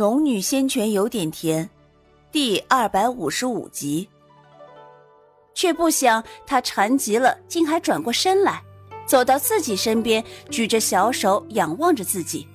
[0.00, 1.68] 农女仙泉有点甜，
[2.32, 4.08] 第二百五十五集。
[5.52, 8.62] 却不想他馋极了，竟还转过身来，
[9.04, 12.48] 走到自己身边，举着小手仰望着自己，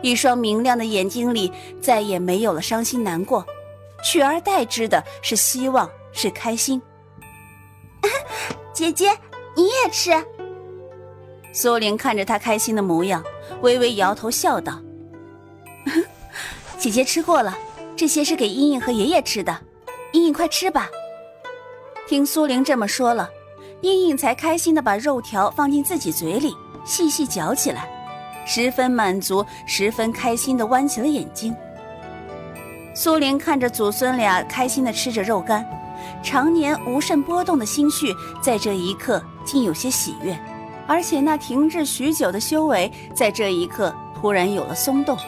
[0.00, 3.44] 一双明亮的眼睛里再也没有了伤心难过，
[4.04, 6.80] 取而代之的是希望，是开心。
[8.72, 9.10] 姐姐，
[9.56, 10.12] 你也吃。
[11.52, 13.24] 苏玲看着他开心的模样，
[13.60, 14.80] 微微摇头笑道。
[16.80, 17.54] 姐姐吃过了，
[17.94, 19.54] 这些是给茵茵和爷爷吃的。
[20.12, 20.88] 茵茵，快吃吧。
[22.08, 23.28] 听苏玲这么说了，
[23.82, 27.86] 茵茵才开心的把肉条放进自己嘴里，细细嚼起来，
[28.46, 31.54] 十分满足，十分开心的弯起了眼睛。
[32.94, 35.62] 苏玲看着祖孙俩开心的吃着肉干，
[36.22, 40.34] 常年无甚波动的心绪在这一刻竟有些喜悦，
[40.86, 45.18] 而且那停滞许久的修为在这一刻突然有了松动。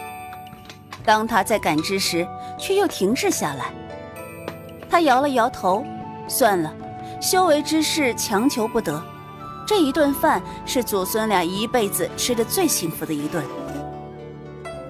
[1.04, 2.26] 当他在感知时，
[2.58, 3.72] 却又停滞下来。
[4.88, 5.84] 他摇了摇头，
[6.28, 6.72] 算了，
[7.20, 9.02] 修为之事强求不得。
[9.66, 13.42] 这一顿饭是祖孙俩一辈子吃的最幸福的一顿。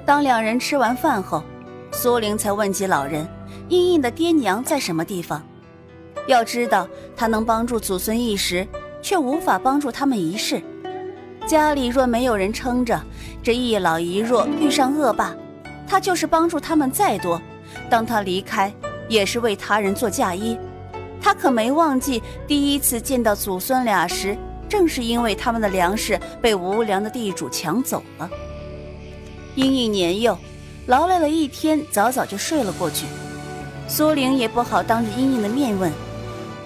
[0.04, 1.42] 当两人吃完饭后，
[1.92, 3.26] 苏玲才问及老人
[3.68, 5.42] ：“茵茵的爹娘在什么地方？”
[6.26, 8.66] 要知道，他能帮助祖孙一时，
[9.00, 10.60] 却无法帮助他们一世。
[11.46, 13.00] 家里若没有人撑着，
[13.42, 15.34] 这一老一弱遇上恶霸。
[15.92, 17.38] 他就是帮助他们再多，
[17.90, 18.72] 当他离开，
[19.10, 20.58] 也是为他人做嫁衣。
[21.20, 24.34] 他可没忘记第一次见到祖孙俩时，
[24.70, 28.30] 正是因为他们的粮食被无良的地主抢走了。
[29.56, 30.38] 茵茵年幼，
[30.86, 33.04] 劳累了一天，早早就睡了过去。
[33.86, 35.92] 苏玲也不好当着茵茵的面问。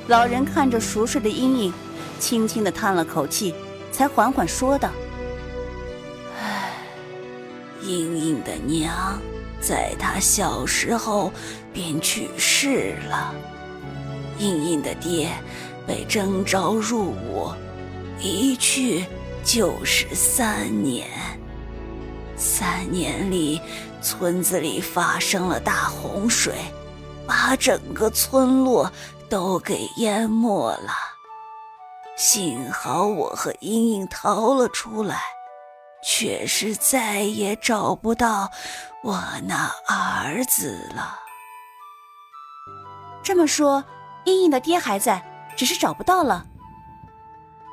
[0.07, 1.73] 老人看着熟睡的茵茵，
[2.21, 3.53] 轻轻的叹了口气，
[3.91, 4.89] 才缓缓说道。
[7.87, 9.21] 茵茵的娘，
[9.61, 11.33] 在她小时候
[11.73, 13.33] 便去世了。
[14.39, 15.31] 茵茵的爹
[15.87, 17.51] 被征召入伍，
[18.21, 19.07] 一去
[19.45, 21.07] 就是三年。
[22.37, 23.61] 三年里，
[24.03, 26.55] 村子里发生了大洪水，
[27.27, 28.93] 把整个村落
[29.31, 30.93] 都给淹没了。
[32.17, 35.21] 幸好我和茵茵逃了出来。
[36.07, 38.49] 却是再也找不到
[39.03, 41.19] 我那儿子了。
[43.25, 43.85] 这么说，
[44.25, 45.21] 茵茵的爹还在，
[45.57, 46.47] 只是找不到了。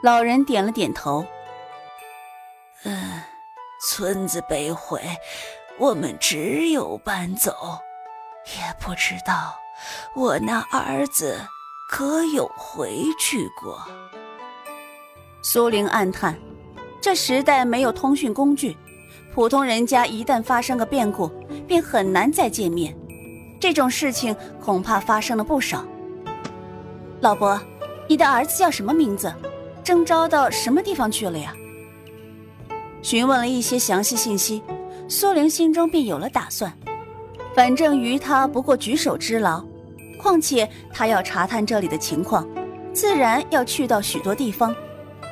[0.02, 1.24] 老人点了点头。
[2.86, 3.22] 嗯，
[3.88, 5.00] 村子被毁，
[5.78, 7.80] 我们只有搬走，
[8.48, 9.56] 也不知道
[10.16, 11.40] 我那儿子
[11.88, 13.80] 可有回去过。
[15.44, 16.36] 苏玲暗叹。
[17.04, 18.78] 这时代没有通讯工具，
[19.36, 21.30] 普通人家一旦发生个变故，
[21.68, 22.96] 便很难再见面。
[23.60, 25.84] 这种事情恐怕发生了不少。
[27.20, 27.60] 老伯，
[28.08, 29.30] 你的儿子叫什么名字？
[29.84, 31.54] 征召到什么地方去了呀？
[33.02, 34.64] 询问了一些详细信息，
[35.10, 36.72] 苏玲心中便有了打算。
[37.54, 39.62] 反正于他不过举手之劳，
[40.18, 42.48] 况且他要查探这里的情况，
[42.94, 44.74] 自然要去到许多地方。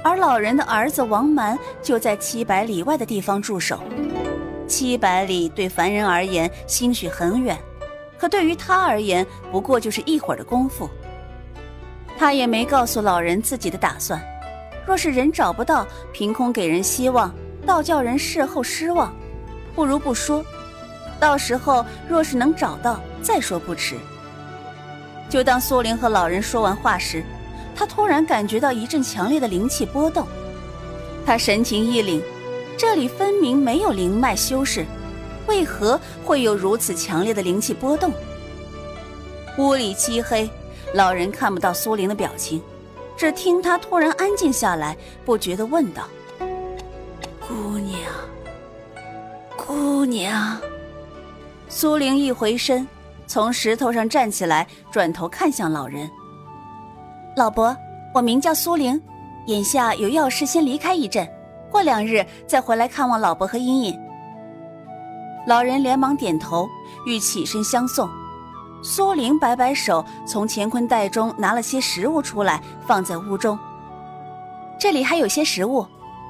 [0.04, 3.80] 而老人的儿子王蛮就在七百里外的地方驻守。
[4.68, 7.58] 七百里对凡人而言兴许很远，
[8.18, 10.90] 可对于他而言不过就是一会儿的功夫。
[12.18, 14.22] 他也没告诉老人自己的打算。
[14.86, 17.34] 若是人找不到，凭空给人希望，
[17.66, 19.14] 倒叫人事后失望，
[19.76, 20.44] 不如不说。
[21.20, 23.96] 到时候若是能找到，再说不迟。
[25.30, 27.24] 就当苏玲和老人说完话时。
[27.76, 30.28] 他突然感觉到一阵强烈的灵气波动，
[31.26, 32.22] 他神情一凛，
[32.78, 34.86] 这里分明没有灵脉修饰，
[35.48, 38.12] 为何会有如此强烈的灵气波动？
[39.58, 40.50] 屋里漆黑，
[40.94, 42.62] 老人看不到苏玲的表情，
[43.18, 44.96] 只听他突然安静下来，
[45.26, 46.08] 不觉地问道
[47.46, 48.00] ：“姑娘，
[49.58, 50.58] 姑娘。”
[51.68, 52.88] 苏玲一回身，
[53.28, 56.10] 从石头上站起来，转头看向老人。
[57.34, 57.76] 老伯，
[58.14, 59.02] 我名叫苏玲，
[59.46, 61.26] 眼下有要事先离开一阵，
[61.72, 63.98] 过两日再回来看望老伯和茵茵。
[65.48, 66.68] 老人连忙点头，
[67.06, 68.10] 欲起身相送。
[68.84, 73.58] 苏玲摆摆手，从乾坤袋中拿了些食物出来，放在屋中。
[74.78, 75.86] 这里还有些食物，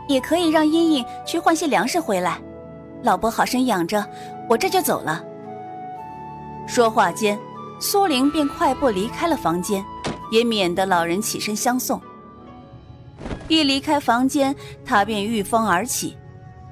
[0.08, 2.38] 也可以让茵茵去换些粮食回来。
[3.02, 4.06] 老伯好生养着，
[4.48, 5.24] 我这就走了。
[6.68, 7.40] 说话间，
[7.80, 9.84] 苏玲便快步离开了房间。
[10.32, 12.02] 也免得老人起身相送。
[13.48, 16.18] 一离开房间，他便御风而起，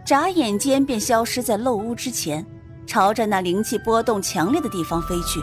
[0.03, 2.43] 眨眼间便消失在漏屋之前，
[2.87, 5.39] 朝着那灵气波动强烈的地方飞去。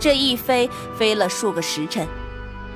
[0.00, 2.06] 这一飞，飞了数个时辰，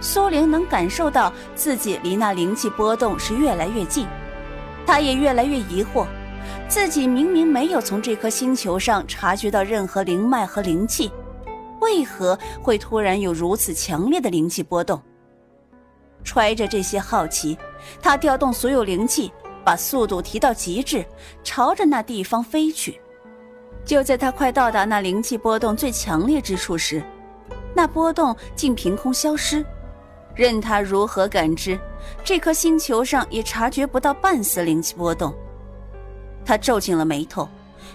[0.00, 4.06] 苏玲能感受到自己离那灵气波动是越来越近，
[4.86, 6.06] 她也越来越疑惑，
[6.68, 11.10] 自己明明没有从这颗星球上察觉到任何灵脉和灵气，
[11.80, 15.00] 为何会突然有如此强烈的灵气波动？
[16.22, 17.56] 揣着这些好奇，
[18.02, 19.32] 他调动所有灵气，
[19.64, 21.04] 把速度提到极致，
[21.42, 23.00] 朝着那地方飞去。
[23.84, 27.02] 就在他快到达那灵气波动最强烈之处时，
[27.74, 29.64] 那波动竟凭空消失。
[30.34, 31.80] 任他如何感知，
[32.22, 35.34] 这颗星球上也察觉不到半丝灵气波动。
[36.44, 37.48] 他皱紧了眉头，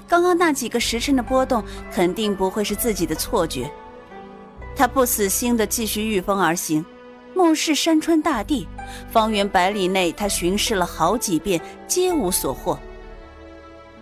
[0.07, 3.69] 刚刚那几个时辰的波动肯定不会是自己的错觉。
[4.75, 6.85] 他不死心的继续御风而行，
[7.33, 8.67] 目视山川大地，
[9.11, 12.77] 方圆百里内他巡视了好几遍，皆无所获。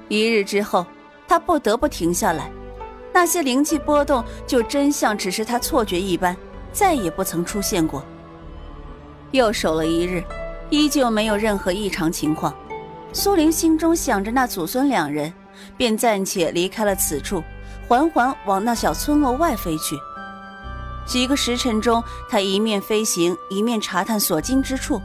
[0.07, 0.85] 一日之后。
[1.25, 2.51] 他不得不停下来，
[3.11, 6.35] 那些灵气波动就真像只是他错觉一般，
[6.71, 8.03] 再也不曾出现过。
[9.31, 10.23] 又守了一日，
[10.69, 12.53] 依旧没有任何异常情况。
[13.13, 15.33] 苏玲心中想着那祖孙两人，
[15.77, 17.44] 便暂且离开了此处，
[17.88, 19.97] 缓缓往那小村落外飞去。
[21.05, 25.01] 几个时辰中，他一面飞行，一面查探所经之处，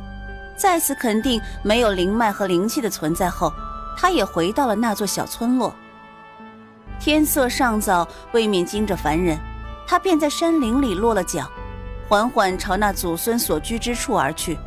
[0.57, 3.53] 再次肯定没有灵脉和灵气的存在后，
[3.97, 5.75] 他也回到了那座小村落。
[7.01, 9.39] 天色尚早，未免惊着凡人，
[9.87, 11.51] 他便在山林里落了脚，
[12.09, 14.59] 缓缓朝那祖孙所居之处而去。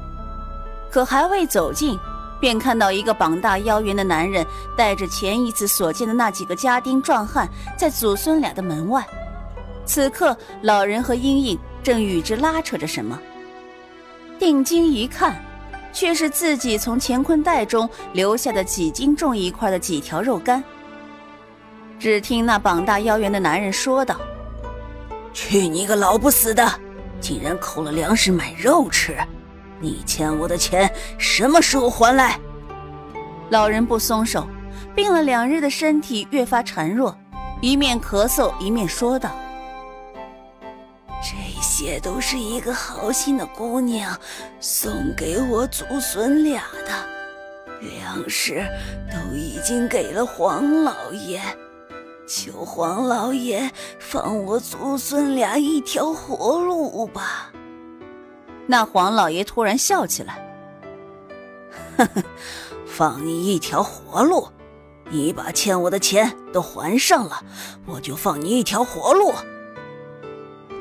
[0.89, 1.97] 可还未走近，
[2.41, 4.45] 便看到一个膀大腰圆的男人，
[4.75, 7.47] 带着前一次所见的那几个家丁壮汉，
[7.77, 9.05] 在祖孙俩的门外。
[9.85, 13.17] 此刻，老人和英英正与之拉扯着什么。
[14.39, 15.41] 定睛一看，
[15.93, 20.63] 却是自己从乾坤袋中留下的几斤重一块的几条肉干。
[21.99, 24.19] 只听那膀大腰圆的男人说道
[25.33, 26.67] ：“去你个老不死的！
[27.19, 29.15] 竟然扣了粮食买肉吃！
[29.81, 32.39] 你欠我的钱什么时候还来？”
[33.49, 34.47] 老人不松手，
[34.95, 37.17] 病了两日的身体越发孱弱，
[37.59, 39.31] 一面咳嗽一面说道
[41.21, 44.17] ：“这些都是一个好心的姑娘
[44.59, 46.93] 送给我祖孙俩的，
[47.81, 48.65] 粮食
[49.11, 51.41] 都已经给了黄老爷。”
[52.27, 53.69] 求黄老爷
[53.99, 57.51] 放我祖孙俩一条活路吧！
[58.71, 60.41] 那黄老爷突然笑起来，
[61.97, 62.23] 呵呵，
[62.85, 64.47] 放你一条活路？
[65.09, 67.43] 你把欠我的钱都还上了，
[67.85, 69.33] 我就放你一条活路。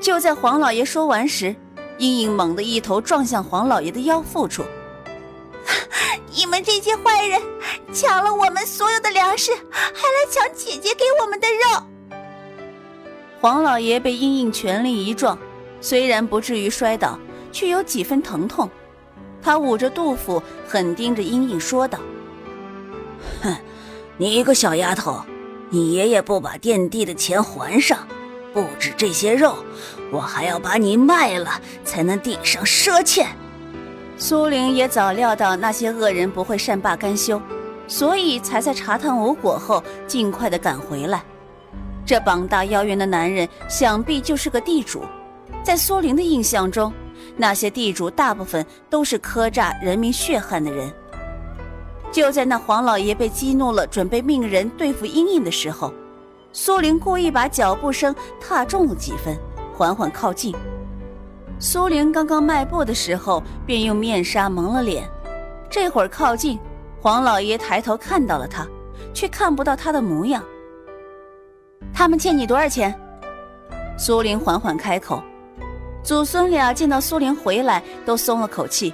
[0.00, 1.56] 就在黄老爷说完时，
[1.98, 4.64] 英英猛地一头撞向黄老爷的腰腹处。
[6.32, 7.42] 你们这些坏人，
[7.92, 12.16] 抢了我们所有的粮食，还来抢姐姐给我们的肉。
[13.40, 15.36] 黄老爷被英英全力一撞，
[15.80, 17.18] 虽然不至于摔倒，
[17.52, 18.68] 却有几分疼痛。
[19.42, 21.98] 他捂着肚腹，狠盯着英英说道
[23.42, 23.56] ：“哼，
[24.16, 25.22] 你一个小丫头，
[25.70, 28.06] 你爷爷不把垫地的钱还上，
[28.52, 29.54] 不止这些肉，
[30.12, 33.26] 我还要把你卖了，才能抵上赊欠。”
[34.18, 37.40] 苏玲也早料到那些恶人不会善罢甘休，
[37.88, 41.24] 所以才在查探无果后尽快的赶回来。
[42.04, 45.02] 这膀大腰圆的男人想必就是个地主，
[45.62, 46.92] 在苏玲的印象中，
[47.36, 50.92] 那些地主大部分都是磕诈人民血汗的人。
[52.12, 55.92] 就在那黄老爷被激怒了，准备命人对付阴影的时候，
[56.52, 59.38] 苏玲故意把脚步声踏重了几分，
[59.72, 60.54] 缓缓靠近。
[61.58, 65.08] 苏玲刚刚迈步的时候，便用面纱蒙了脸。
[65.70, 66.58] 这会儿靠近，
[67.00, 68.66] 黄老爷抬头看到了他，
[69.14, 70.42] 却看不到他的模样。
[71.94, 72.92] 他们欠你多少钱？
[73.96, 75.22] 苏玲缓缓开口。
[76.02, 78.92] 祖孙俩见到苏玲回来，都松了口气。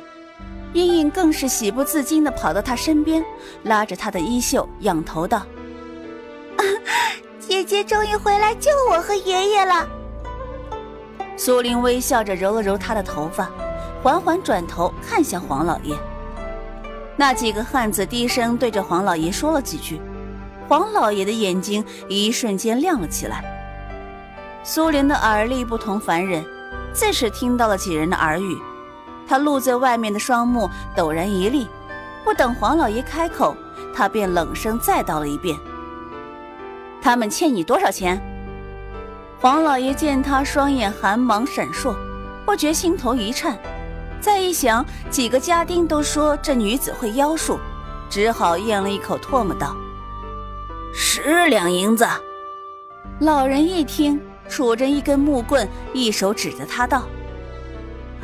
[0.73, 3.25] 茵茵更是喜不自禁地跑到他身边，
[3.63, 5.43] 拉着他的衣袖，仰头道
[7.41, 9.89] ：“姐姐终于回来救我和爷爷了。”
[11.39, 13.49] 苏玲微笑着揉了揉他的头发，
[14.03, 15.95] 缓缓转头看向黄老爷。
[17.17, 20.01] 那几个汉子低声对着黄老爷说了几句，
[20.69, 23.45] 黄老爷的眼睛一瞬间亮了起来。
[24.63, 26.45] 苏玲的耳力不同凡人，
[26.97, 28.59] 自是听到了几人的耳语。
[29.29, 31.69] 他露在外面的双目陡然一厉，
[32.25, 33.55] 不等黄老爷开口，
[33.95, 35.59] 他便冷声再道了一遍
[37.03, 38.19] ：“他们欠你多少钱？”
[39.39, 41.95] 黄老爷见他双眼寒芒闪烁，
[42.47, 43.59] 不觉心头一颤。
[44.19, 47.59] 再一想，几个家丁都说这女子会妖术，
[48.09, 49.77] 只好咽了一口唾沫道
[50.95, 52.07] ：“十两银子。
[53.21, 57.07] 老人一听，杵着一根木棍，一手指着他道：“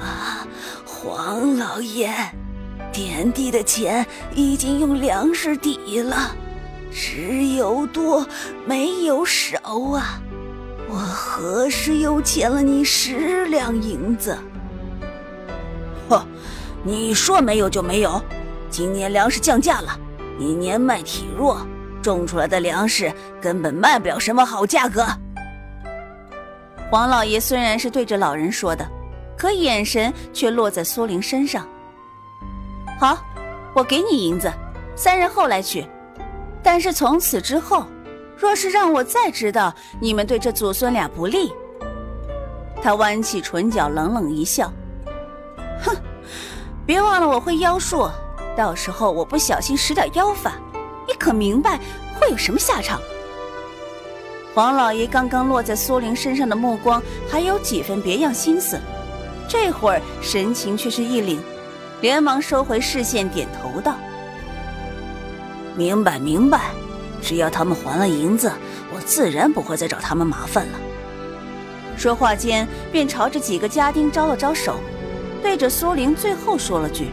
[0.01, 0.47] 啊，
[0.85, 2.11] 黄老爷，
[2.93, 6.35] 田地的钱已经用粮食抵了，
[6.91, 8.27] 只有多
[8.67, 9.59] 没有少
[9.95, 10.21] 啊！
[10.89, 14.37] 我何时又欠了你十两银子？”
[16.09, 16.27] 哼，
[16.85, 18.23] 你说没有就没有。
[18.69, 19.99] 今年粮食降价了，
[20.39, 21.67] 你年迈体弱。
[22.03, 25.07] 种出来的粮食根本卖不了什么好价格。
[26.93, 28.87] 黄老爷虽然是对着老人说的，
[29.35, 31.67] 可眼神却落在苏玲身上。
[33.01, 33.17] 好，
[33.73, 34.53] 我给你银子，
[34.95, 35.89] 三日后来取。
[36.63, 37.87] 但是从此之后，
[38.37, 41.51] 若是让我再知道你们对这祖孙俩不利，
[42.83, 44.71] 他弯起唇角，冷冷一笑，
[45.83, 45.97] 哼，
[46.85, 48.07] 别忘了我会妖术，
[48.55, 50.53] 到时候我不小心使点妖法。
[51.09, 51.81] 你可明白
[52.21, 53.01] 会有什么下场？
[54.55, 58.79] 黄老爷刚刚落在苏玲身上的目光还有几分别样心思，
[59.49, 61.39] 这会儿神情却是一凛，
[62.03, 63.97] 连忙收回视线，点头道
[65.75, 66.71] ：“明白，明白。
[67.23, 68.53] 只要他们还了银子，
[68.95, 70.79] 我自然不会再找他们麻烦了。”
[71.97, 74.77] 说话间，便朝着几个家丁招了招手，
[75.41, 77.11] 对着苏玲最后说了句：“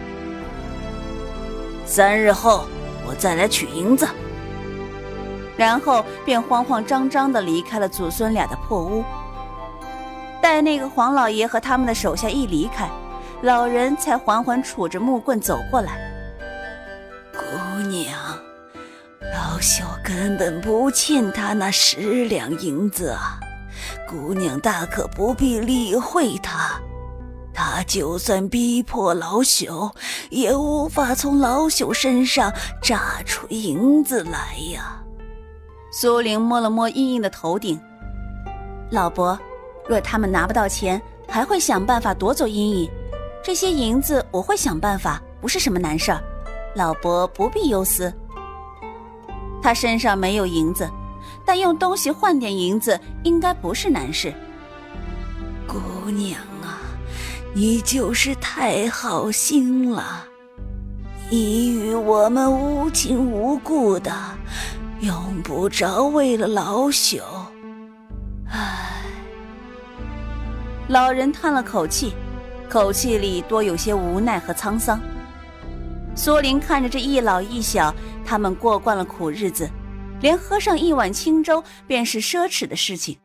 [1.86, 2.66] 三日后。”
[3.08, 4.08] 我再来取银子，
[5.60, 9.04] 然后便慌慌张张的离开了祖孙俩的破屋。
[10.42, 12.90] 待那个黄老爷和他们的手下一离开，
[13.42, 16.00] 老人才缓缓杵着木棍走过来。
[17.34, 18.18] 姑娘，
[19.34, 23.38] 老朽根本不欠他那十两银子啊，
[24.08, 26.80] 姑娘大可不必理会他。
[27.54, 29.92] 他就算逼迫老朽，
[30.30, 35.04] 也无法从老朽身上榨出银子来呀。
[35.92, 37.80] 苏玲摸了摸茵茵的头顶，
[38.92, 39.38] 老伯，
[39.88, 42.90] 若他们拿不到钱，还会想办法夺走茵茵。
[43.44, 46.22] 这些银子我会想办法，不是什么难事儿，
[46.76, 48.14] 老伯不必忧思。
[49.62, 50.90] 他身上没有银子，
[51.44, 54.34] 但用东西换点银子，应该不是难事。
[55.68, 56.78] 姑娘啊。
[57.52, 60.24] 你就是太好心了，
[61.32, 64.14] 你与我们无亲无故的，
[65.02, 67.22] 用不着为了老朽。
[68.50, 69.04] 唉，
[70.90, 72.14] 老人叹了口气，
[72.70, 75.00] 口气里多有些无奈和沧桑。
[76.16, 79.70] 苏林看着这一老一小，他们过惯了苦日子，
[80.20, 83.18] 连喝上一碗清粥便是奢侈的事情。